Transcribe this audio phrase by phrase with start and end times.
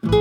[0.00, 0.12] Всем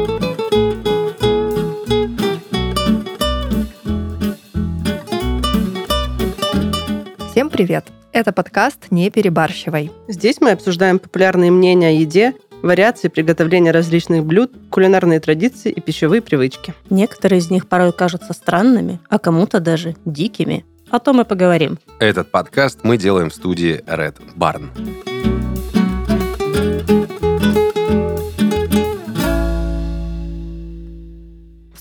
[7.52, 7.86] привет!
[8.12, 9.92] Это подкаст «Не перебарщивай».
[10.08, 16.24] Здесь мы обсуждаем популярные мнения о еде, вариации приготовления различных блюд, кулинарные традиции и пищевые
[16.24, 16.74] привычки.
[16.90, 20.66] Некоторые из них порой кажутся странными, а кому-то даже дикими.
[20.90, 21.78] О том и поговорим.
[22.00, 24.70] Этот подкаст мы делаем в студии Red Barn.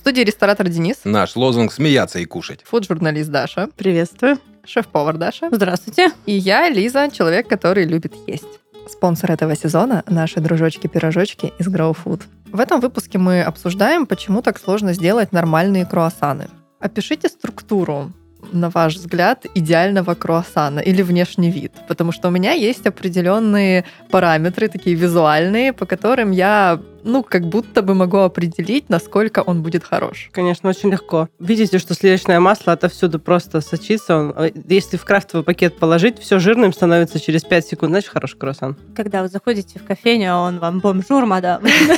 [0.06, 2.60] Студии ресторатор Денис, Наш лозунг «Смеяться и кушать».
[2.64, 4.38] фуд-журналист Даша, Приветствую.
[4.64, 6.12] шеф-повар Даша Здравствуйте.
[6.26, 8.44] и я, Лиза, человек, который любит есть.
[8.88, 12.22] Спонсор этого сезона– наши дружочки-пирожочки из Grow Food.
[12.52, 16.50] В этом выпуске мы обсуждаем, почему так сложно сделать нормальные круассаны.
[16.78, 18.12] Опишите структуру,
[18.52, 21.72] на ваш взгляд, идеального круассана или внешний вид.
[21.88, 27.82] Потому что у меня есть определенные параметры, такие визуальные, по которым я, ну, как будто
[27.82, 30.28] бы могу определить, насколько он будет хорош.
[30.32, 31.28] Конечно, очень легко.
[31.38, 34.16] Видите, что сливочное масло отовсюду просто сочится.
[34.16, 37.90] Он- э, Если в крафтовый пакет положить, все жирным становится через 5 секунд.
[37.92, 38.76] Значит, хороший круассан.
[38.94, 41.62] Когда вы заходите в кофейню, а он вам бомжур, мадам.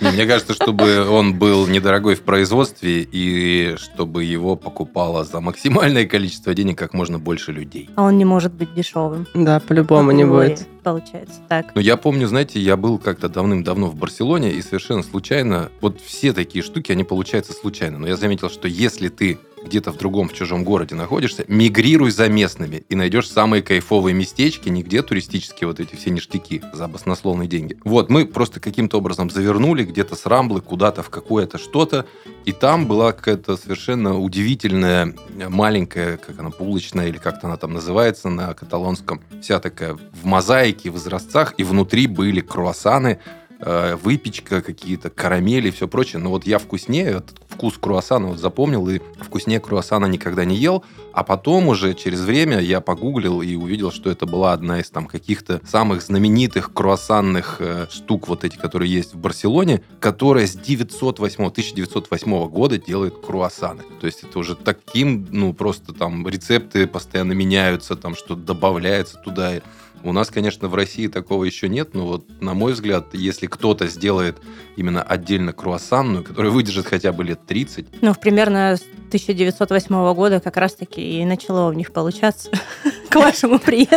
[0.00, 6.06] Не, Мне кажется, чтобы он был недорогой в производстве и чтобы его покупало за максимальное
[6.06, 7.90] количество денег как можно больше людей.
[7.96, 9.26] А он не может быть дешевым.
[9.34, 10.66] Да, по-любому не будет.
[10.82, 11.74] Получается так.
[11.74, 16.32] Но я помню, знаете, я был как-то давным-давно в Барселоне, и совершенно случайно, вот все
[16.32, 17.98] такие штуки, они получаются случайно.
[17.98, 22.28] Но я заметил, что если ты где-то в другом, в чужом городе находишься, мигрируй за
[22.28, 27.78] местными и найдешь самые кайфовые местечки, нигде туристические вот эти все ништяки за баснословные деньги.
[27.84, 32.06] Вот, мы просто каким-то образом завернули где-то с Рамблы куда-то в какое-то что-то,
[32.44, 35.14] и там была какая-то совершенно удивительная
[35.48, 40.90] маленькая, как она, булочная, или как-то она там называется на каталонском, вся такая в мозаике,
[40.90, 43.18] в изразцах, и внутри были круассаны,
[43.60, 46.20] э, выпечка, какие-то карамели и все прочее.
[46.20, 50.84] Но вот я вкуснее, этот вкус круассана вот запомнил, и вкуснее круассана никогда не ел.
[51.12, 55.06] А потом уже через время я погуглил и увидел, что это была одна из там
[55.06, 61.46] каких-то самых знаменитых круассанных э, штук, вот эти, которые есть в Барселоне, которая с 908,
[61.46, 63.82] 1908 года делает круассаны.
[64.00, 69.54] То есть это уже таким, ну, просто там рецепты постоянно меняются, там что-то добавляется туда.
[70.04, 73.86] У нас, конечно, в России такого еще нет, но вот, на мой взгляд, если кто-то
[73.88, 74.36] сделает
[74.76, 80.56] именно отдельно круассанную, которая выдержит хотя бы лет 30, Ну, примерно с 1908 года как
[80.56, 82.50] раз-таки и начало у них получаться
[83.10, 83.96] к вашему приезду.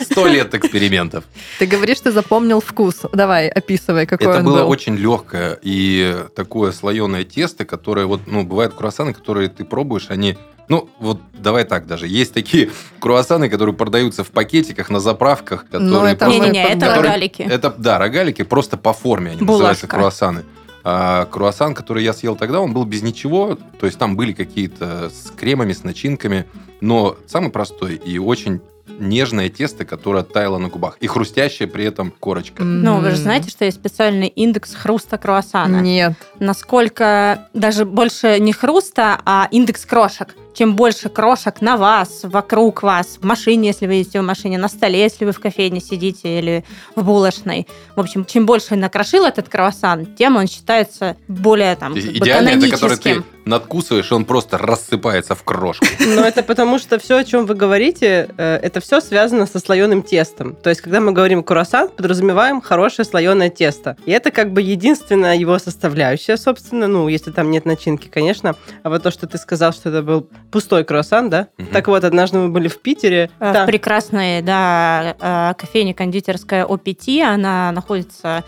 [0.04, 1.24] сто лет экспериментов.
[1.58, 3.02] Ты говоришь, ты запомнил вкус.
[3.12, 4.68] Давай, описывай, какой Это он было был.
[4.70, 10.36] очень легкое и такое слоеное тесто, которое вот, ну, бывают круассаны, которые ты пробуешь, они
[10.68, 12.06] ну, вот давай так даже.
[12.06, 12.70] Есть такие
[13.00, 17.02] круассаны, которые продаются в пакетиках на заправках, которые Ну, это просто- мы Не-не-не, это которые-
[17.02, 17.42] рогалики.
[17.42, 19.96] Это, да, рогалики просто по форме они называются Булочка.
[19.96, 20.44] круассаны.
[20.86, 23.56] А круассан, который я съел тогда, он был без ничего.
[23.80, 26.44] То есть там были какие-то с кремами, с начинками.
[26.82, 28.60] Но самый простой и очень
[28.98, 30.98] нежное тесто, которое таяло на губах.
[31.00, 32.62] И хрустящая при этом корочка.
[32.64, 35.80] Ну, вы же знаете, что есть специальный индекс хруста круассана.
[35.80, 36.12] Нет.
[36.38, 40.28] насколько даже больше не хруста, а индекс крошек.
[40.54, 44.68] Чем больше крошек на вас, вокруг вас, в машине, если вы едете в машине, на
[44.68, 47.66] столе, если вы в кофейне сидите или в булочной.
[47.96, 52.96] В общем, чем больше накрошил этот круассан, тем он считается более там, Идеально это, который
[52.96, 55.86] ты надкусываешь, и он просто рассыпается в крошку.
[56.00, 60.02] Но это потому, что все, о чем вы говорите, э, это все связано со слоеным
[60.02, 60.56] тестом.
[60.56, 63.96] То есть, когда мы говорим круассан, подразумеваем хорошее слоеное тесто.
[64.06, 68.56] И это как бы единственная его составляющая, собственно, ну, если там нет начинки, конечно.
[68.82, 71.48] А вот то, что ты сказал, что это был пустой круассан, да?
[71.58, 71.72] Мгм.
[71.72, 73.28] Так вот, однажды мы были в Питере.
[73.40, 73.62] Э, Да.
[73.64, 77.08] В прекрасной, да, э, кофейне кондитерская ОПТ.
[77.24, 78.44] Она находится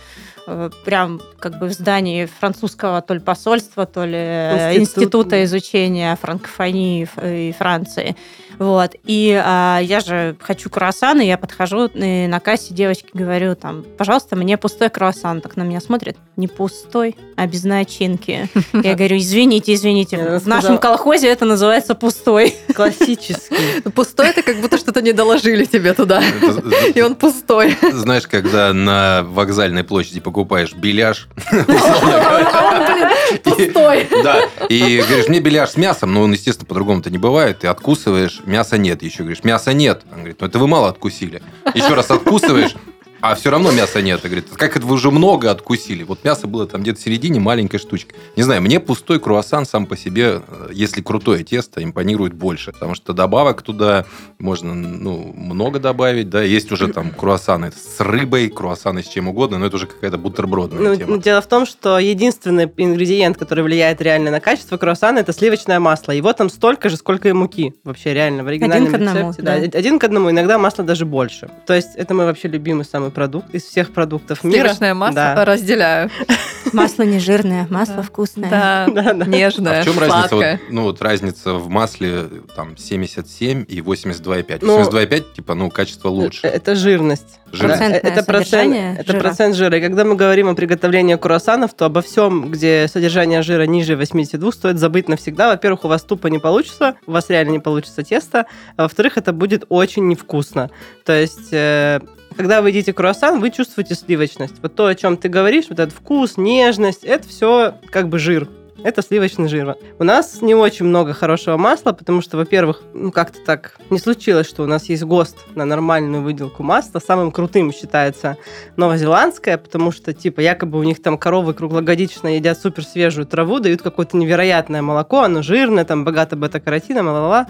[0.85, 5.03] прям как бы в здании французского то ли посольства, то ли э, Институт.
[5.03, 8.17] института изучения франкофонии Ф- и Франции.
[8.59, 8.93] Вот.
[9.05, 13.85] И а, я же хочу круассан, и я подхожу и на кассе девочке говорю, там,
[13.99, 15.43] пожалуйста, мне пустой круассан.
[15.43, 18.49] Так на меня смотрит, не пустой, а без начинки.
[18.73, 22.55] Я говорю, извините, извините, в нашем колхозе это называется пустой.
[22.75, 23.57] Классический.
[23.91, 26.23] Пустой это как будто что-то не доложили тебе туда.
[26.95, 27.77] И он пустой.
[27.93, 31.29] Знаешь, когда на вокзальной площади покупаешь беляш,
[33.43, 34.07] пустой.
[34.23, 38.43] да, и говоришь, мне беляш с мясом, но он, естественно, по-другому-то не бывает, ты откусываешь,
[38.45, 40.03] мяса нет, еще говоришь, мяса нет.
[40.13, 41.41] Он говорит, ну это вы мало откусили.
[41.73, 42.75] Еще раз откусываешь,
[43.21, 44.25] А все равно мяса нет.
[44.25, 46.03] И говорит, как это вы уже много откусили?
[46.03, 48.15] Вот мясо было там где-то в середине, маленькая штучка.
[48.37, 52.73] Не знаю, мне пустой круассан сам по себе, э, если крутое тесто, импонирует больше.
[52.73, 54.05] Потому что добавок туда
[54.39, 56.29] можно ну, много добавить.
[56.31, 60.19] Да, есть уже там круассаны с рыбой, круассаны с чем угодно, но это уже какая-то
[60.19, 61.19] бутербродная Ну, тема.
[61.19, 66.13] дело в том, что единственный ингредиент, который влияет реально на качество круассана, это сливочное масло.
[66.13, 67.75] Его там столько же, сколько и муки.
[67.85, 69.43] Вообще реально в оригинальном Один к одному, рецепте.
[69.43, 69.79] да.
[69.79, 71.51] Один к одному, иногда масло даже больше.
[71.67, 74.65] То есть это мой вообще любимый самый продукт из всех продуктов мира.
[74.65, 75.45] Сливочное масло Да.
[75.45, 76.11] разделяю.
[76.73, 78.03] Масло не жирное, масло Да.
[78.03, 78.51] вкусное.
[78.51, 79.25] Да, Да, да.
[79.25, 80.35] нежное, А в чем разница?
[80.35, 82.25] Вот, ну, вот разница в масле
[82.57, 84.59] там 77 и 82,5.
[84.63, 86.45] Ну, 82,5, типа, ну, качество лучше.
[86.47, 87.39] Это жирность.
[87.53, 87.81] Жирность.
[87.81, 89.21] Это процент, это жира.
[89.23, 89.79] процент жира.
[89.79, 94.51] И когда мы говорим о приготовлении круассанов, то обо всем, где содержание жира ниже 82,
[94.53, 95.49] стоит забыть навсегда.
[95.51, 98.47] Во-первых, у вас тупо не получится, у вас реально не получится тесто.
[98.77, 100.71] А во-вторых, это будет очень невкусно.
[101.05, 101.53] То есть...
[101.53, 102.01] э,
[102.37, 104.57] когда вы едите круассан, вы чувствуете сливочность.
[104.63, 108.49] Вот то, о чем ты говоришь, вот этот вкус, нежность, это все как бы жир.
[108.85, 109.75] Это сливочный жир.
[109.99, 114.47] У нас не очень много хорошего масла, потому что, во-первых, ну как-то так не случилось,
[114.47, 117.01] что у нас есть ГОСТ на нормальную выделку масла.
[117.01, 118.37] Самым крутым считается
[118.77, 123.83] новозеландская, потому что, типа, якобы у них там коровы круглогодично едят супер свежую траву, дают
[123.83, 127.47] какое-то невероятное молоко, оно жирное, там богато бета-каротином, ла-ла-ла.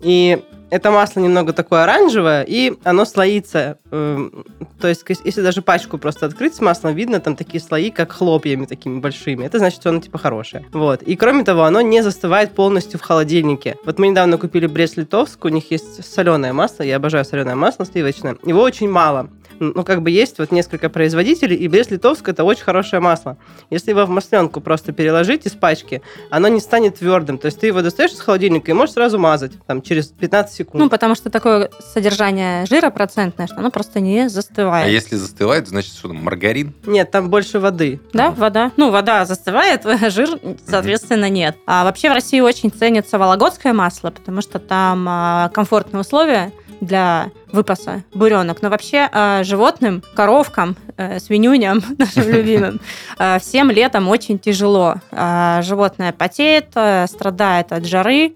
[0.00, 3.78] И это масло немного такое оранжевое, и оно слоится.
[3.90, 4.44] Эм,
[4.80, 8.12] То есть, ес- если даже пачку просто открыть с маслом, видно там такие слои, как
[8.12, 9.44] хлопьями такими большими.
[9.44, 10.64] Это значит, что оно типа хорошее.
[10.72, 11.02] Вот.
[11.02, 13.76] И кроме того, оно не застывает полностью в холодильнике.
[13.84, 18.36] Вот мы недавно купили Брест-Литовск, у них есть соленое масло, я обожаю соленое масло сливочное.
[18.44, 19.30] Его очень мало.
[19.60, 23.36] Ну, как бы есть вот несколько производителей, и Брест-Литовск это очень хорошее масло.
[23.70, 27.38] Если его в масленку просто переложить из пачки, оно не станет твердым.
[27.38, 30.82] То есть ты его достаешь из холодильника и можешь сразу мазать там, через 15 секунд.
[30.84, 34.90] Ну, потому что такое содержание жира процентное, что оно просто не А застывает.
[34.90, 36.74] если застывает, значит, что там, маргарин?
[36.86, 38.00] Нет, там больше воды.
[38.12, 38.72] Да, вода.
[38.76, 39.82] Ну, вода застывает,
[40.12, 41.56] жир, соответственно, нет.
[41.66, 47.30] А вообще в России очень ценится вологодское масло, потому что там а, комфортные условия для
[47.52, 48.62] выпаса буренок.
[48.62, 52.80] Но вообще а, животным, коровкам, э, свинюням, нашим любимым,
[53.18, 54.96] а, всем летом очень тяжело.
[55.10, 58.34] Животное потеет, э, страдает от жары,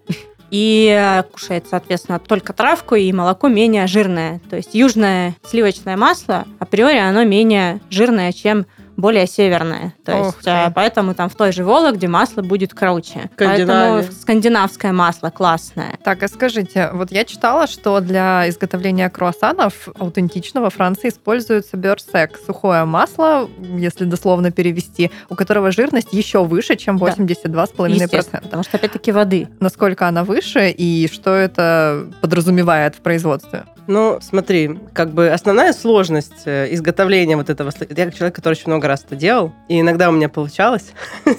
[0.53, 4.39] и э, кушает, соответственно, только травку, и молоко менее жирное.
[4.51, 8.67] То есть южное сливочное масло априори оно менее жирное, чем
[8.97, 9.95] более северное.
[10.05, 10.51] То Ух есть, ты.
[10.51, 13.31] э, поэтому там в той же Вологде масло будет круче.
[13.37, 15.99] Поэтому скандинавское масло классное.
[16.05, 22.85] Так, а скажите, вот я читала, что для изготовления круассанов аутентичного Франции используется бёрсек, сухое
[22.85, 27.07] масло, если дословно перевести, у которого жирность еще выше, чем Да.
[27.07, 27.89] 82,5%.
[28.03, 29.49] Естественно, потому что опять-таки воды.
[29.61, 33.65] Насколько она выше и что это подразумевает в производстве?
[33.89, 37.73] Ну, смотри, как бы основная сложность э, изготовления вот этого...
[37.91, 40.93] Я как человек, который очень много раз это делал, и иногда у меня получалось.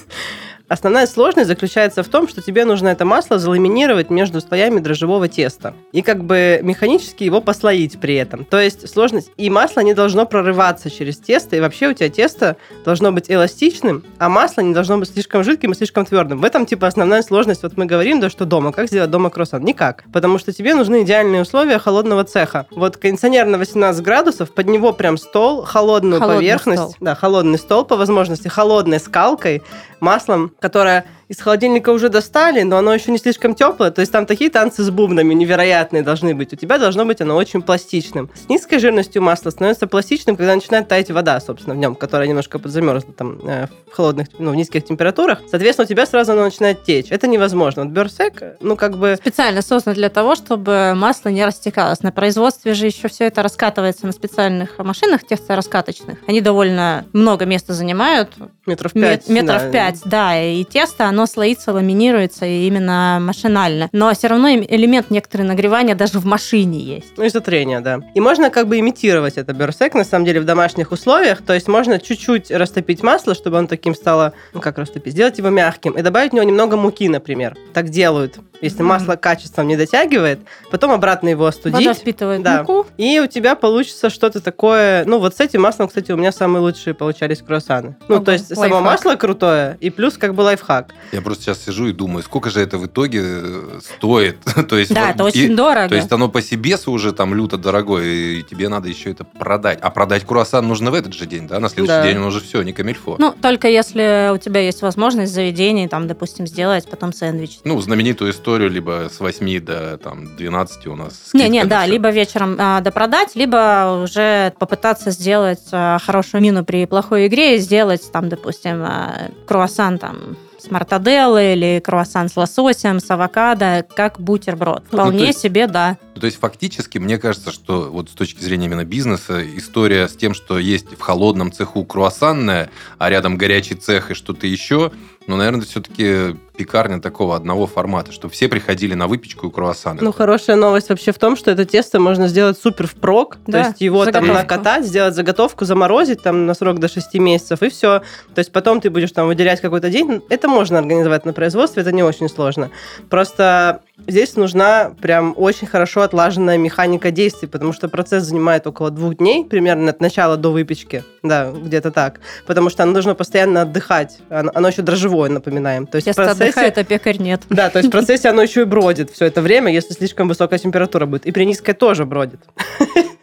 [0.69, 5.74] Основная сложность заключается в том, что тебе нужно это масло заламинировать между слоями дрожжевого теста.
[5.92, 8.45] И как бы механически его послоить при этом.
[8.45, 9.31] То есть сложность...
[9.38, 14.04] И масло не должно прорываться через тесто, и вообще у тебя тесто должно быть эластичным,
[14.19, 16.39] а масло не должно быть слишком жидким и слишком твердым.
[16.39, 17.63] В этом, типа, основная сложность.
[17.63, 18.71] Вот мы говорим, да, что дома.
[18.71, 19.63] Как сделать дома круассан?
[19.63, 20.06] Никак.
[20.13, 22.68] Потому что тебе нужны идеальные условия холодного цеха.
[22.71, 26.81] Вот кондиционер на 18 градусов, под него прям стол, холодную Холодный поверхность.
[26.81, 26.95] стол.
[27.01, 29.62] Да, холодный стол по возможности, холодной скалкой,
[30.00, 33.92] маслом, которое из холодильника уже достали, но оно еще не слишком теплое.
[33.92, 36.54] То есть там такие танцы с бубнами невероятные должны быть.
[36.54, 38.30] У тебя должно быть оно очень пластичным.
[38.34, 42.60] С низкой жирностью масла становится пластичным, когда начинает таять вода, собственно, в нем, которая немножко
[42.60, 45.40] подзамерзла там э, в холодных, ну, в низких температурах.
[45.50, 47.07] Соответственно, у тебя сразу оно начинает течь.
[47.12, 47.83] Это невозможно.
[47.83, 49.16] Вот берсек, ну, как бы...
[49.18, 52.02] Специально создан для того, чтобы масло не растекалось.
[52.02, 56.19] На производстве же еще все это раскатывается на специальных машинах тесто-раскаточных.
[56.28, 58.30] Они довольно много места занимают,
[58.66, 59.30] Метров Мет- пять.
[59.30, 59.71] метров да.
[59.71, 63.90] пять, да, и тесто, оно слоится, ламинируется именно машинально.
[63.92, 67.14] Но все равно элемент некоторый нагревания даже в машине есть.
[67.18, 68.00] Ну, из-за трения, да.
[68.16, 71.42] И можно как бы имитировать это берсек, на самом деле, в домашних условиях.
[71.44, 74.34] То есть можно чуть-чуть растопить масло, чтобы он таким стало...
[74.54, 75.14] Ну, как растопить?
[75.14, 75.94] Сделать его мягким.
[75.94, 77.56] И добавить в него немного муки, например.
[77.74, 78.40] Так делают.
[78.64, 78.88] Если Мгм.
[78.88, 80.40] масло качеством не дотягивает,
[80.72, 81.74] потом обратно его остудить.
[81.78, 82.60] Вода впитывает Да.
[82.60, 82.88] муку.
[82.98, 85.04] И у тебя получится что-то такое...
[85.06, 87.98] Ну, вот с этим маслом, кстати, у меня самые лучшие получались круассаны.
[88.08, 88.82] Ну, Ого, то есть само лайфхак.
[88.84, 90.92] масло крутое, и плюс как бы лайфхак.
[91.12, 94.38] Я просто сейчас сижу и думаю, сколько же это в итоге э, стоит.
[94.70, 95.90] то есть, Да, вот, это и- очень дорого.
[95.90, 99.80] То есть оно по себе уже там люто дорогое, и тебе надо еще это продать.
[99.82, 101.60] А продать круассан нужно в этот же день, да?
[101.60, 102.04] На следующий Да.
[102.04, 103.18] день он уже все, не камильфо.
[103.20, 107.60] Ну, только если у тебя есть возможность в заведении, там, допустим, сделать потом сэндвич.
[107.66, 111.66] Ну, знаменитую историю историю, либо с 8 до там, 12 у нас Не, скидка не,
[111.66, 111.92] да, всё.
[111.92, 117.60] либо вечером а, допродать, либо уже попытаться сделать а, хорошую мину при плохой игре и
[117.60, 124.18] сделать там, допустим, а, круассан там с мартаделлой или круассан с лососем, с авокадо, как
[124.22, 124.83] бутерброд.
[124.92, 125.98] Ну, Вполне есть- себе, да.
[126.16, 130.16] Ну, То есть фактически, мне кажется, что вот с точки зрения именно бизнеса, история с
[130.16, 134.92] тем, что есть в холодном цеху круассанная, а рядом горячий цех и что-то еще,
[135.27, 140.01] ну, наверное, все-таки пекарня такого одного формата, что все приходили на выпечку и круассаны.
[140.01, 143.37] Ну, хорошая новость вообще в том, что это тесто можно сделать супер впрок.
[143.47, 144.42] Да, то есть его там заготовку.
[144.42, 147.99] накатать, сделать заготовку, заморозить там на срок до 6 месяцев, и все.
[148.35, 150.21] То есть потом ты будешь там выделять какой-то день.
[150.30, 152.69] Это можно организовать на производстве, это не очень сложно.
[153.09, 159.18] Просто здесь нужна прям очень хорошо отлаженная механика действий, потому что процесс занимает около двух
[159.18, 161.04] дней, примерно от начала до выпечки.
[161.21, 162.19] Да, где-то так.
[162.45, 164.19] Потому что оно должно постоянно отдыхать.
[164.30, 165.88] Оно, оно еще дрожжевое, напоминаем.
[165.88, 166.44] То есть Тесто процессе...
[166.44, 167.42] отдыхает, а пекарь нет.
[167.50, 170.59] Да, то есть в процессе оно еще и бродит все это время, если слишком высокая
[170.59, 171.26] температура будет.
[171.26, 172.42] И при низкой тоже бродит.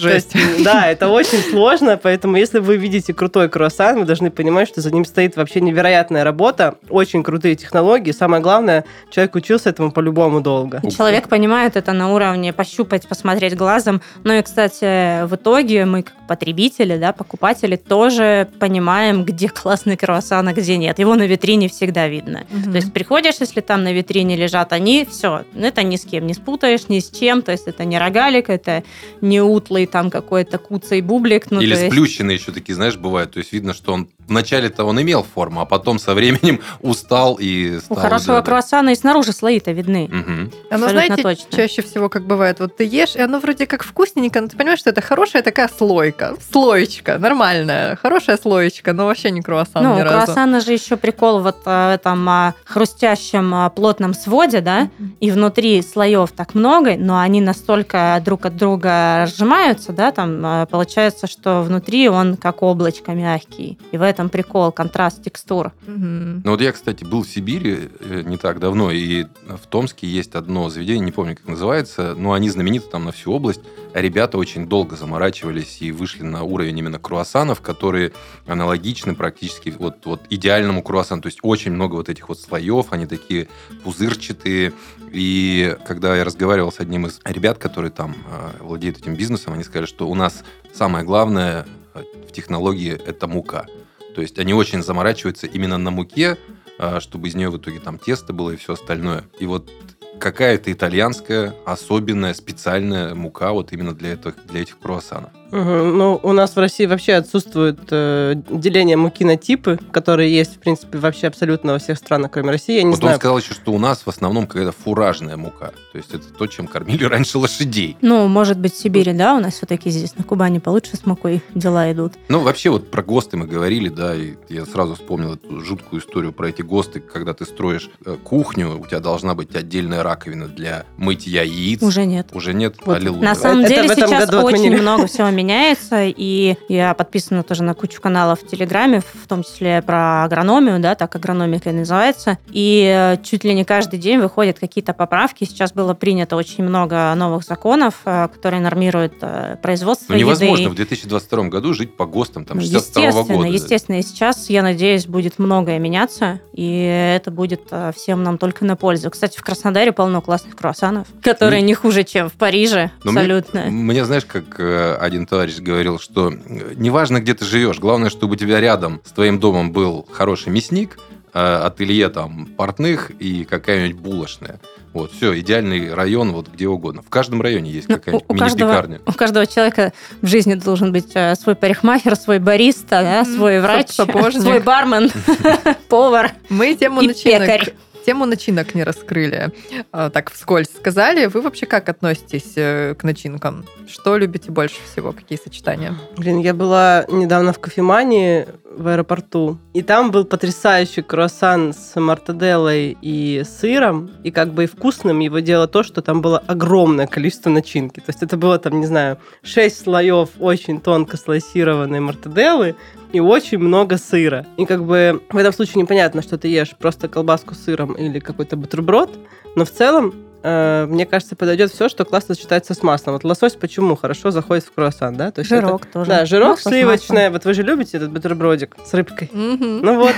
[0.00, 4.68] То есть, да, это очень сложно, поэтому если вы видите крутой круассан, вы должны понимать,
[4.68, 8.12] что за ним стоит вообще невероятная работа, очень крутые технологии.
[8.12, 10.80] Самое главное, человек учился этому по-любому долго.
[10.90, 14.00] Человек понимает это на уровне пощупать, посмотреть глазом.
[14.24, 20.48] Ну и, кстати, в итоге мы, как потребители, да, покупатели, тоже понимаем, где классный круассан,
[20.48, 20.98] а где нет.
[20.98, 22.44] Его на витрине всегда видно.
[22.64, 26.34] То есть приходишь, если там на витрине лежат они, все, это ни с кем не
[26.34, 27.42] спутаешь, ни с чем.
[27.42, 28.82] То есть это не рогалик, это
[29.20, 31.50] не утлый там какой-то куцый бублик.
[31.50, 33.32] Ну, Или то есть- сплющенные еще такие, знаешь, бывают.
[33.32, 37.76] То есть видно, что он вначале-то он имел форму, а потом со временем устал и
[37.76, 37.96] У стал...
[37.96, 38.46] хорошего да, да.
[38.46, 40.08] круассана и снаружи слои-то видны.
[40.10, 40.52] Мгм.
[40.70, 41.56] Оно, знаете, точно.
[41.56, 44.78] чаще всего как бывает, вот ты ешь, и оно вроде как вкусненько, но ты понимаешь,
[44.78, 50.02] что это хорошая такая слойка, слоечка, нормальная, хорошая слоечка, но вообще не круассан Ну, ни
[50.02, 54.88] у круассана же еще прикол вот в этом а, хрустящем а, плотном своде, да,
[55.20, 60.66] и внутри слоев так много, но они настолько друг от друга разжимаются, да, там а,
[60.66, 63.78] получается, что внутри он как облачко мягкий.
[63.90, 65.72] И в этом прикол, контраст текстур.
[65.86, 66.42] Мгм.
[66.44, 70.34] Ну вот я, кстати, был в Сибири э, не так давно, и в Томске есть
[70.34, 73.60] одно заведение, не помню, как называется, но они знамениты там на всю область.
[73.94, 78.12] А ребята очень долго заморачивались и вышли на уровень именно круассанов, которые
[78.46, 81.22] аналогичны практически вот, вот идеальному круассану.
[81.22, 83.48] То есть очень много вот этих вот слоев, они такие
[83.84, 84.72] пузырчатые.
[85.12, 89.64] И когда я разговаривал с одним из ребят, которые там э, владеют этим бизнесом, они
[89.64, 90.42] сказали, что у нас
[90.72, 93.66] самое главное э, в технологии– это мука.
[94.14, 96.38] То есть они очень заморачиваются именно на муке,
[96.78, 99.24] а, чтобы из нее в итоге там тесто было и все остальное.
[99.38, 99.70] И вот
[100.18, 105.30] какая-то итальянская особенная специальная мука вот именно для, этих для этих круассанов.
[105.52, 110.58] Ну, у нас в России вообще отсутствует э, деление муки на типы, которые есть, в
[110.58, 112.76] принципе, вообще абсолютно во всех странах, кроме России.
[112.76, 113.16] Я не вот он знаю.
[113.18, 115.72] сказал еще, что у нас в основном какая-то фуражная мука.
[115.92, 117.96] То есть это то, чем кормили раньше лошадей.
[118.00, 121.42] Ну, может быть, в Сибири, да, у нас все-таки здесь на Кубани получше с мукой
[121.54, 122.14] дела идут.
[122.28, 126.32] Ну, вообще, вот про ГОСТы мы говорили, да, и я сразу вспомнил эту жуткую историю
[126.32, 130.86] про эти ГОСТы, когда ты строишь э, кухню, у тебя должна быть отдельная раковина для
[130.96, 131.82] мытья яиц.
[131.82, 132.28] Уже нет.
[132.32, 132.76] Уже нет?
[132.84, 132.96] Вот.
[132.96, 133.22] Аллилуйя.
[133.22, 137.42] На самом Это деле в этом сейчас году очень много всего меняется, и я подписана
[137.42, 141.72] тоже на кучу каналов в Телеграме, в том числе про агрономию, да, так агрономика и
[141.72, 142.38] называется.
[142.50, 145.44] И э, чуть ли не каждый день выходят какие-то поправки.
[145.44, 150.70] Сейчас было принято очень много новых законов, э, которые нормируют э, производство Ну, невозможно еды.
[150.72, 153.48] в 2022 году жить по ГОСТам там Ну, 62 естественно, года.
[153.48, 153.96] естественно.
[153.98, 157.62] И сейчас, я надеюсь, будет многое меняться, и это будет
[157.96, 159.10] всем нам только на пользу.
[159.10, 163.62] Кстати, в Краснодаре полно классных круассанов, которые Ну, не хуже, чем в Париже, мне- абсолютно.
[163.70, 164.60] Мне, знаешь, как
[165.00, 169.12] один товарищ говорил, что э, неважно, где ты живешь, главное, чтобы у тебя рядом с
[169.12, 170.98] твоим домом был хороший мясник,
[171.32, 174.60] э, ателье там портных и какая-нибудь булочная.
[174.92, 177.00] Вот, все, идеальный район, вот где угодно.
[177.00, 179.00] В каждом районе есть Ну, какая-нибудь у, у каждого, мини-пекарня.
[179.06, 183.88] у каждого человека в жизни должен быть э, свой парикмахер, свой бариста, да, свой врач,
[183.88, 184.42] Сапожник.
[184.42, 185.10] свой бармен,
[185.88, 187.72] повар Мы тему и начинок, пекарь.
[188.04, 189.52] Тему начинок не раскрыли.
[189.92, 191.26] А, Так вскользь сказали.
[191.26, 193.64] Вы вообще как относитесь э, к начинкам?
[193.86, 195.12] Что любите больше всего?
[195.12, 195.94] Какие сочетания?
[196.16, 202.96] Блин, я была недавно в кофемании в аэропорту, и там был потрясающий круассан с мартаделлой
[203.02, 207.50] и сыром, и как бы и вкусным его делало то, что там было огромное количество
[207.50, 208.00] начинки.
[208.00, 212.76] То есть это было там, не знаю, 6 слоев очень тонко слайсированной мартаделлы,
[213.12, 214.46] и очень много сыра.
[214.56, 218.18] И как бы в этом случае непонятно, что ты ешь, просто колбаску с сыром или
[218.18, 219.10] какой-то бутерброд,
[219.56, 223.14] но в целом э, мне кажется, подойдет все, что классно сочетается с маслом.
[223.14, 225.30] Вот лосось почему хорошо заходит в круассан, да?
[225.30, 226.08] То есть это- Жирок тоже.
[226.10, 227.30] да, жирок Масло сливочное.
[227.30, 229.30] Вот вы же любите этот бутербродик с рыбкой.
[229.32, 229.80] Мгм.
[229.82, 230.14] Ну вот.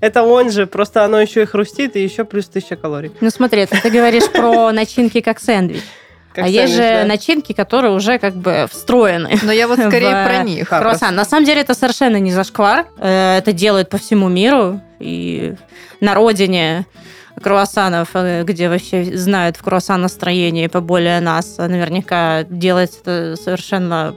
[0.00, 3.12] Это он же, просто оно еще и хрустит, и еще плюс 1000 калорий.
[3.20, 5.82] Ну смотри, это ты говоришь про начинки как сэндвич.
[6.34, 7.04] Как а есть же да.
[7.04, 9.38] начинки, которые уже как бы встроены.
[9.42, 10.68] Но я вот скорее про них.
[10.68, 11.14] Круассан.
[11.14, 12.86] На самом деле это совершенно не зашквар.
[12.98, 14.80] Э, Это делают по всему миру.
[14.98, 15.54] И
[16.00, 16.86] на родине
[17.42, 24.14] круассанов, э, где вообще знают в круассан-настроении поболее нас, наверняка делается это совершенно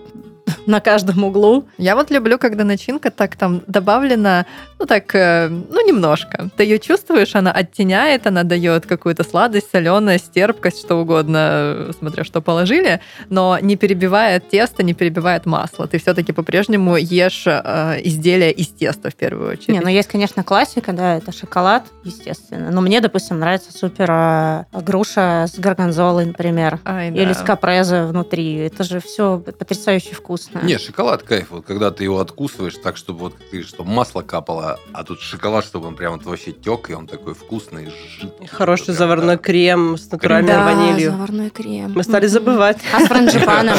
[0.66, 1.66] на каждом углу.
[1.78, 4.46] Я вот люблю, когда начинка так там добавлена,
[4.80, 6.50] ну так, э, ну немножко.
[6.58, 12.24] Ты ее чувствуешь, она оттеняет, она дает какую-то сладость, соленость, терпкость, что угодно, э, смотря
[12.24, 15.88] что положили, но не перебивает тесто, не перебивает масло.
[15.88, 19.70] Ты все-таки по-прежнему ешь э, изделия из теста в первую очередь.
[19.70, 22.72] Не, ну есть, конечно, классика, да, это шоколад, естественно.
[22.72, 26.80] Но мне, допустим, нравится супер а, груша с горгонзолой, например.
[26.86, 27.22] Ай, да.
[27.22, 28.56] Или с капрезе внутри.
[28.56, 30.55] Это же все потрясающе вкусно.
[30.64, 31.48] Не, шоколад кайф.
[31.52, 35.66] Вот когда ты его откусываешь так, чтобы вот ты, чтобы масло капало, а тут шоколад,
[35.66, 38.48] чтобы он прям вот вообще тек, и он такой вкусный, жидкий.
[38.48, 39.42] Хороший Прям, заварной да.
[39.42, 41.12] крем с натуральной да, ванилью.
[41.12, 41.94] заварной крем.
[41.96, 42.78] Мы стали забывать.
[42.94, 43.76] А с франжипаном.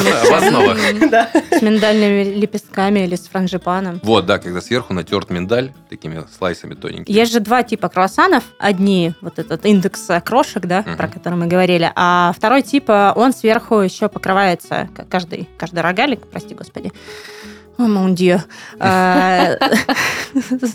[1.09, 1.29] Да.
[1.51, 3.99] с миндальными лепестками или с франжипаном.
[4.03, 7.15] Вот, да, когда сверху натерт миндаль такими слайсами тоненькими.
[7.15, 8.43] Есть же два типа круассанов.
[8.59, 13.79] Одни, вот этот индекс крошек, да, про который мы говорили, а второй типа, он сверху
[13.79, 16.66] еще покрывается, каждый, каждый рогалик, прости господи,
[17.77, 18.39] О, mon Dieu.
[18.79, 19.55] Э,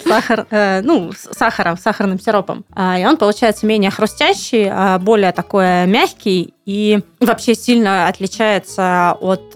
[0.04, 2.64] сахар, э, ну, сахаром, сахарным сиропом.
[2.74, 9.50] А, И он получается менее хрустящий, а более такой мягкий и вообще сильно отличается от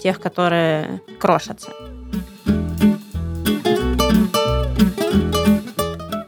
[0.00, 1.70] тех, которые крошатся.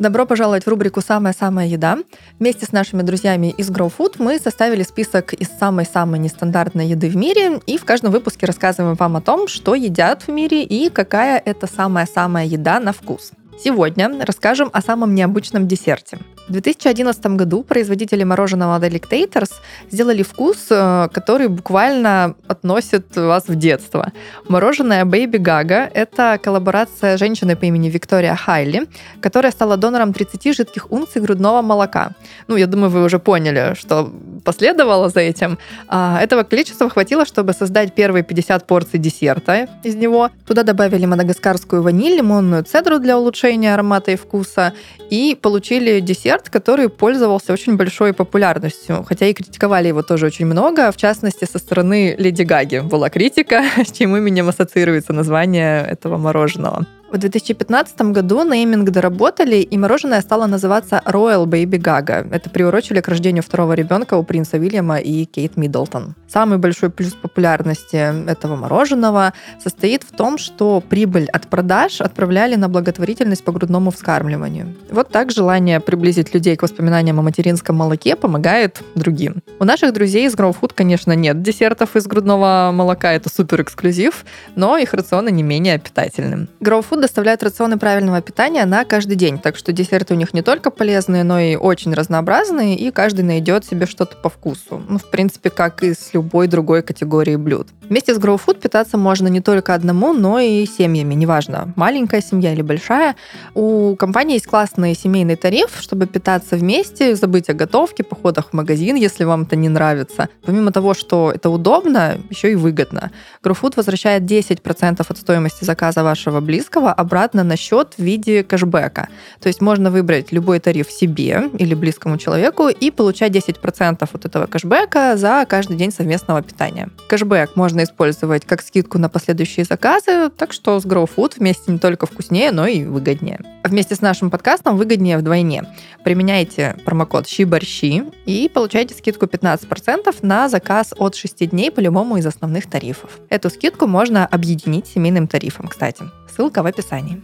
[0.03, 1.97] Добро пожаловать в рубрику «Самая-самая еда».
[2.41, 7.15] Вместе с нашими друзьями из Grow Food мы составили список из самой-самой нестандартной еды в
[7.15, 11.39] мире, и в каждом выпуске рассказываем вам о том, что едят в мире и какая
[11.39, 13.31] это самая-самая еда на вкус.
[13.63, 16.19] Сегодня расскажем о самом необычном десерте.
[16.53, 19.53] В 2011 году производители мороженого Delectators
[19.91, 24.13] сделали вкус, э, который буквально относит вас в детство.
[24.49, 28.87] Мороженое Baby Gaga– это коллаборация женщины по имени Виктория Хайли,
[29.23, 32.11] которая стала донором 30 жидких унций грудного молока.
[32.49, 34.13] Ну, я думаю, вы уже поняли, что
[34.45, 35.59] последовало за этим.
[35.89, 40.29] А, Этого количества хватило, чтобы создать первые 50 порций десерта из него.
[40.47, 44.75] Туда добавили мадагаскарскую ваниль, лимонную цедру для улучшения аромата и вкуса,
[45.09, 50.91] и получили десерт, который пользовался очень большой популярностью, хотя и критиковали его тоже очень много,
[50.93, 56.87] в частности, со стороны Леди Гаги была критика, с чьим именем ассоциируется название этого мороженого.
[57.13, 62.35] В 2015 году нейминг доработали, и мороженое стало называться Royal Baby Gaga.
[62.35, 66.15] Это приурочили к рождению второго ребенка у принца Уильяма и Кейт Миддлтон.
[66.27, 72.71] Самый большой плюс популярности этого мороженого состоит в том, что прибыль от продаж отправляли на
[72.71, 74.75] благотворительность по грудному вскармливанию.
[74.91, 79.43] Вот так желание приблизить людей к воспоминаниям о материнском молоке помогает другим.
[79.61, 84.25] У наших друзей из Grow Food, конечно, нет десертов из грудного молока, это супер эксклюзив,
[84.57, 86.49] но их рационы не менее питательны.
[86.63, 90.41] Grow Food доставляет рационы правильного питания на каждый день, так что десерты у них не
[90.41, 94.83] только полезные, но и очень разнообразные, и каждый найдет себе что-то по вкусу.
[94.89, 97.69] Ну, в принципе, как и с любой другой категории блюд.
[97.93, 102.55] Вместе с Grow Food питаться можно не только одному, но и семьями, неважно, маленькая семья
[102.55, 103.17] или большая.
[103.55, 108.97] У компании есть классный семейный тариф, чтобы питаться вместе, забыть о готовке, походах в магазин,
[108.97, 110.31] если вам это не нравится.
[110.43, 113.11] Помимо того, что это удобно, еще и выгодно.
[113.45, 119.09] Grow Food возвращает 10% от стоимости заказа вашего близкого обратно на счет в виде кэшбэка.
[119.43, 124.47] То есть можно выбрать любой тариф себе или близкому человеку и получать 10% от этого
[124.47, 126.89] кэшбэка за каждый день совместного питания.
[127.11, 131.79] Кэшбэк можно использовать как скидку на последующие заказы, так что с Grow Food вместе не
[131.79, 133.41] только вкуснее, но и выгоднее.
[133.65, 135.65] Вместе с нашим подкастом выгоднее вдвойне.
[136.05, 142.27] Применяйте промокод щи-борщи и получайте скидку 15% на заказ от 6 дней по любому из
[142.27, 143.19] основных тарифов.
[143.29, 146.05] Эту скидку можно объединить с семейным тарифом, кстати.
[146.35, 147.23] Ссылка в описании.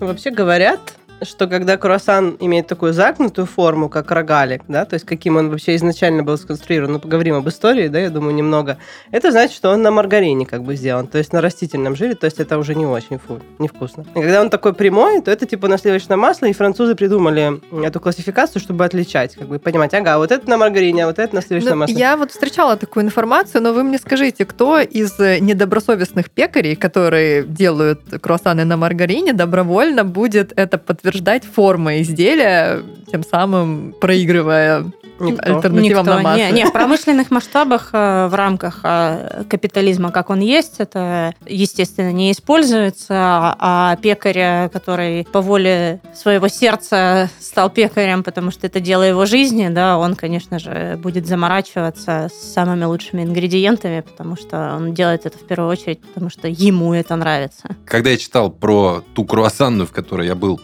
[0.00, 0.80] Вообще говорят,
[1.24, 5.76] что когда круассан имеет такую загнутую форму, как рогалик, да, то есть каким он вообще
[5.76, 8.78] изначально был сконструирован, ну, поговорим об истории, да, я думаю, немного,
[9.10, 12.24] это значит, что он на маргарине как бы сделан, то есть на растительном жире, то
[12.26, 14.04] есть это уже не очень фу, невкусно.
[14.14, 18.00] И когда он такой прямой, то это типа на сливочное масло, и французы придумали эту
[18.00, 21.42] классификацию, чтобы отличать, как бы понимать, ага, вот это на маргарине, а вот это на
[21.42, 21.96] сливочном Ну, масле.
[21.96, 27.44] я вот встречала такую информацию, но вы мне скажите, кто из э, недобросовестных пекарей, которые
[27.44, 31.11] делают круассаны на маргарине, добровольно будет это подтверждать
[31.44, 35.56] формой изделия, тем самым проигрывая Никто.
[35.56, 36.22] альтернативам на Никто.
[36.22, 36.42] масло.
[36.42, 42.12] Не, не, в промышленных масштабах, э, в рамках э, капитализма, как он есть, это, естественно,
[42.12, 48.80] не используется, а пекарь, э, который по воле своего сердца стал пекарем, потому что это
[48.80, 54.74] дело его жизни, да, он, конечно же, будет заморачиваться с самыми лучшими ингредиентами, потому что
[54.76, 57.68] он делает это в первую очередь, потому что ему это нравится.
[57.86, 60.60] Когда я читал про ту круассанную, в которой я был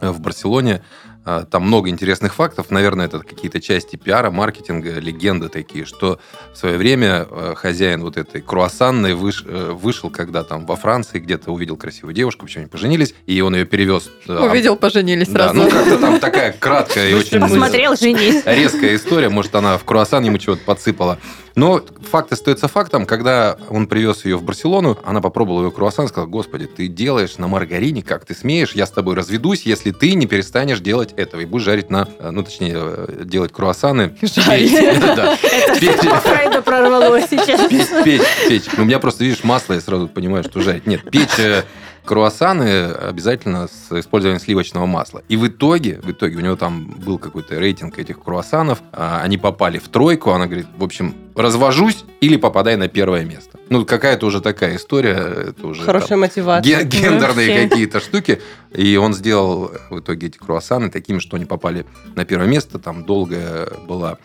[0.00, 0.82] в Барселоне,
[1.26, 2.70] э, там много интересных фактов.
[2.70, 6.18] Наверное, это какие-то части пиара, маркетинга, легенды такие, что
[6.54, 11.18] в свое время э, хозяин вот этой круассанной выш- э, вышел, когда там во Франции
[11.18, 14.10] где-то увидел красивую девушку, причем они поженились, и он ее перевез.
[14.26, 15.54] э, Увидел, поженились Да, сразу.
[15.54, 18.42] ну как-то там такая краткая и очень Посмотрел, женись.
[18.46, 19.28] резкая история.
[19.28, 21.18] Может, она в круассан ему чего-то подсыпала.
[21.54, 23.06] Но факт остается фактом.
[23.06, 27.38] Когда он привез ее в Барселону, она попробовала ее круассан и сказала, господи, ты делаешь
[27.38, 31.40] на маргарине, как ты смеешь, я с тобой разведусь, если ты не перестанешь делать этого
[31.40, 34.16] и будешь жарить на, э, ну, точнее, э, делать круассаны.
[34.22, 34.72] Жарить.
[34.72, 35.36] Это
[35.80, 35.96] Печь.
[35.96, 37.68] что по Фрейду прорвало сейчас?
[37.68, 38.64] Печь, печь, печь.
[38.76, 40.86] Ну, У меня просто, видишь, масло, я сразу понимаю, что жарить.
[40.86, 41.64] Нет, печь э,
[42.04, 45.22] круассаны обязательно с использованием сливочного масла.
[45.28, 49.38] И в итоге, в итоге у него там был какой-то рейтинг этих круассанов, а, они
[49.38, 53.58] попали в тройку, она говорит, в общем, развожусь или попадай на первое место.
[53.68, 55.12] Ну, какая-то уже такая история,
[55.50, 56.82] это уже Хорошая там мотивация.
[56.82, 58.40] ге- гендерные какие-то штуки.
[58.74, 61.86] И он сделал в итоге эти круассаны такими, что они попали
[62.16, 62.78] на первое место.
[62.78, 64.18] Там долгая была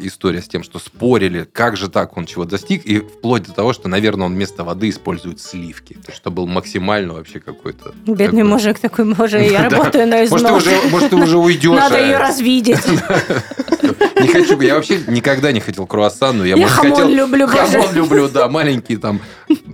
[0.00, 3.72] история с тем, что спорили, как же так он чего достиг, и вплоть до того,
[3.72, 5.96] что, наверное, он вместо воды использует сливки.
[6.14, 7.94] Что был максимально вообще какой-то...
[8.06, 10.64] Бедный такой- мужик такой, боже, я работаю на Может, износ.
[10.90, 11.78] может, ты уже уйдешь.
[11.78, 12.00] Надо а?
[12.00, 12.86] ее развидеть.
[14.20, 17.08] Не хочу, я вообще никогда не хотел круассан, но я, Я может, хамон хотел...
[17.14, 17.58] люблю, боже.
[17.58, 19.20] Хамон люблю, да, маленькие там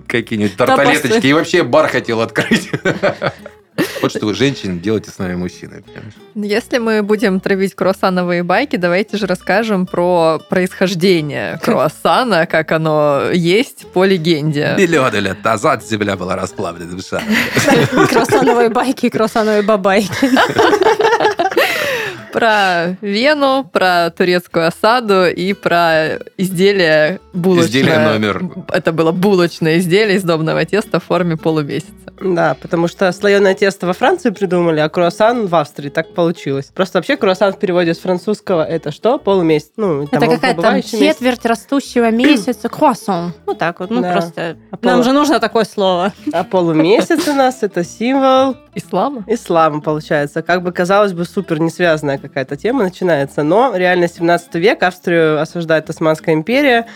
[0.07, 1.27] какие-нибудь тарталеточки.
[1.27, 2.71] И вообще бар хотел открыть.
[4.01, 5.83] Вот что вы, женщины, делаете с нами мужчины.
[5.83, 6.15] понимаешь?
[6.35, 13.87] Если мы будем травить круассановые байки, давайте же расскажем про происхождение круассана, как оно есть
[13.93, 14.75] по легенде.
[14.79, 17.21] Миллионы лет назад земля была расплавлена в.
[18.09, 20.09] Круассановые байки и круассановые бабайки.
[22.33, 27.67] Про Вену, про турецкую осаду и про изделие булочное.
[27.69, 28.43] Изделие номер.
[28.69, 31.89] Это было булочное изделие из сдобного теста в форме полумесяца.
[32.21, 35.89] Да, потому что слоеное тесто во Франции придумали, а круассан в Австрии.
[35.89, 36.67] Так получилось.
[36.75, 39.19] Просто вообще круассан в переводе с французского это что?
[39.19, 39.71] Полумесяц.
[39.77, 41.15] Ну, Это какая-то там убывающий месяц.
[41.17, 42.69] четверть растущего месяца.
[42.79, 43.33] Круассан.
[43.47, 43.91] Вот так вот.
[43.91, 44.13] Ну, Да.
[44.13, 44.57] просто...
[44.71, 46.13] А полу- Нам же нужно такое слово.
[46.33, 49.25] А полумесяц у нас это символ Ислама?
[49.29, 50.43] ислама, получается.
[50.43, 53.43] Как бы, казалось бы, супер не связанная какая-то тема начинается.
[53.43, 56.87] Но реально 17 век Австрию осаждает Османская империя.